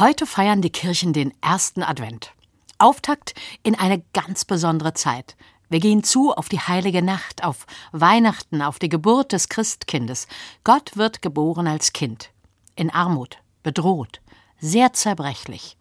[0.00, 2.32] Heute feiern die Kirchen den ersten Advent.
[2.78, 5.36] Auftakt in eine ganz besondere Zeit.
[5.68, 10.26] Wir gehen zu auf die heilige Nacht, auf Weihnachten, auf die Geburt des Christkindes.
[10.64, 12.30] Gott wird geboren als Kind.
[12.76, 14.22] In Armut, bedroht,
[14.58, 15.76] sehr zerbrechlich.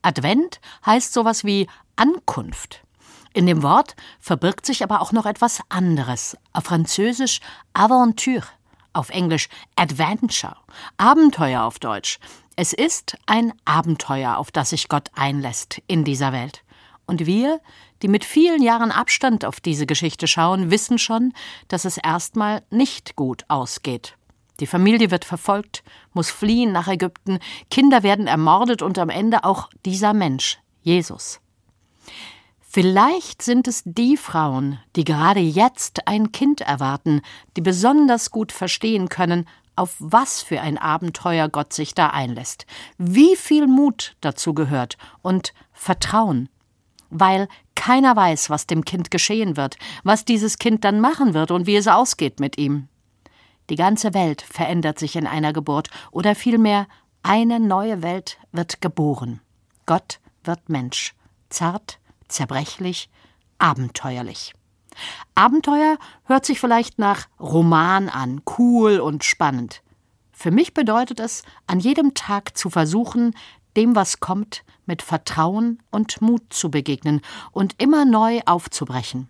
[0.00, 2.84] Advent heißt sowas wie Ankunft.
[3.32, 6.36] In dem Wort verbirgt sich aber auch noch etwas anderes.
[6.52, 7.40] Auf Französisch
[7.72, 8.46] Aventure,
[8.92, 10.56] auf Englisch Adventure,
[10.98, 12.20] Abenteuer auf Deutsch.
[12.58, 16.62] Es ist ein Abenteuer, auf das sich Gott einlässt in dieser Welt.
[17.06, 17.60] Und wir,
[18.00, 21.34] die mit vielen Jahren Abstand auf diese Geschichte schauen, wissen schon,
[21.68, 24.16] dass es erstmal nicht gut ausgeht.
[24.58, 27.40] Die Familie wird verfolgt, muss fliehen nach Ägypten,
[27.70, 31.40] Kinder werden ermordet und am Ende auch dieser Mensch, Jesus.
[32.62, 37.20] Vielleicht sind es die Frauen, die gerade jetzt ein Kind erwarten,
[37.56, 42.66] die besonders gut verstehen können, auf was für ein Abenteuer Gott sich da einlässt,
[42.98, 46.48] wie viel Mut dazu gehört und Vertrauen,
[47.10, 51.66] weil keiner weiß, was dem Kind geschehen wird, was dieses Kind dann machen wird und
[51.66, 52.88] wie es ausgeht mit ihm.
[53.70, 56.86] Die ganze Welt verändert sich in einer Geburt, oder vielmehr
[57.22, 59.40] eine neue Welt wird geboren.
[59.84, 61.14] Gott wird Mensch,
[61.50, 63.10] zart, zerbrechlich,
[63.58, 64.54] abenteuerlich.
[65.34, 69.82] Abenteuer hört sich vielleicht nach Roman an, cool und spannend.
[70.32, 73.34] Für mich bedeutet es, an jedem Tag zu versuchen,
[73.76, 77.20] dem, was kommt, mit Vertrauen und Mut zu begegnen
[77.52, 79.28] und immer neu aufzubrechen.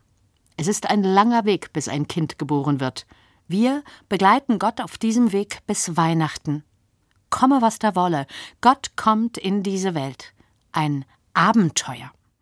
[0.56, 3.06] Es ist ein langer Weg, bis ein Kind geboren wird.
[3.48, 6.64] Wir begleiten Gott auf diesem Weg bis Weihnachten.
[7.30, 8.26] Komme, was da wolle,
[8.60, 10.32] Gott kommt in diese Welt.
[10.72, 12.10] Ein Abenteuer.